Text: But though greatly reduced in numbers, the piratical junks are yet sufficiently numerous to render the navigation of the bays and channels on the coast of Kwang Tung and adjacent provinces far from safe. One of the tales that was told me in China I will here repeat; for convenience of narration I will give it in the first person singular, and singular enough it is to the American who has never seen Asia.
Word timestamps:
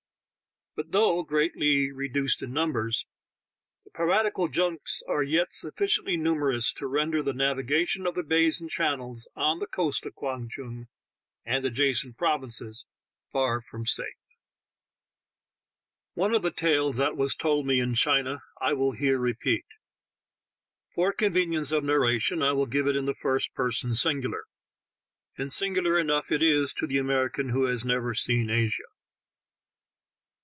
But 0.73 0.93
though 0.93 1.21
greatly 1.23 1.91
reduced 1.91 2.41
in 2.41 2.53
numbers, 2.53 3.05
the 3.83 3.91
piratical 3.91 4.47
junks 4.47 5.03
are 5.05 5.21
yet 5.21 5.51
sufficiently 5.51 6.15
numerous 6.15 6.71
to 6.75 6.87
render 6.87 7.21
the 7.21 7.33
navigation 7.33 8.07
of 8.07 8.15
the 8.15 8.23
bays 8.23 8.61
and 8.61 8.69
channels 8.69 9.27
on 9.35 9.59
the 9.59 9.67
coast 9.67 10.05
of 10.05 10.15
Kwang 10.15 10.47
Tung 10.47 10.87
and 11.43 11.65
adjacent 11.65 12.17
provinces 12.17 12.85
far 13.33 13.59
from 13.59 13.85
safe. 13.85 14.15
One 16.13 16.33
of 16.33 16.41
the 16.41 16.51
tales 16.51 16.97
that 16.99 17.17
was 17.17 17.35
told 17.35 17.67
me 17.67 17.81
in 17.81 17.93
China 17.93 18.39
I 18.61 18.71
will 18.71 18.93
here 18.93 19.19
repeat; 19.19 19.65
for 20.95 21.11
convenience 21.11 21.73
of 21.73 21.83
narration 21.83 22.41
I 22.41 22.53
will 22.53 22.65
give 22.65 22.87
it 22.87 22.95
in 22.95 23.05
the 23.07 23.13
first 23.13 23.53
person 23.53 23.93
singular, 23.93 24.45
and 25.37 25.51
singular 25.51 25.99
enough 25.99 26.31
it 26.31 26.41
is 26.41 26.71
to 26.75 26.87
the 26.87 26.97
American 26.97 27.49
who 27.49 27.65
has 27.65 27.83
never 27.83 28.13
seen 28.13 28.49
Asia. 28.49 28.85